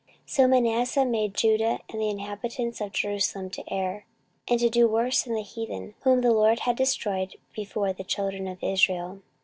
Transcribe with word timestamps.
14:033:009 0.25 0.29
So 0.33 0.47
Manasseh 0.47 1.05
made 1.05 1.33
Judah 1.35 1.79
and 1.87 2.01
the 2.01 2.09
inhabitants 2.09 2.81
of 2.81 2.91
Jerusalem 2.91 3.51
to 3.51 3.63
err, 3.71 4.07
and 4.47 4.59
to 4.59 4.67
do 4.67 4.87
worse 4.87 5.21
than 5.21 5.35
the 5.35 5.43
heathen, 5.43 5.93
whom 6.01 6.21
the 6.21 6.31
LORD 6.33 6.61
had 6.61 6.75
destroyed 6.75 7.35
before 7.55 7.93
the 7.93 8.03
children 8.03 8.47
of 8.47 8.63
Israel. 8.63 9.21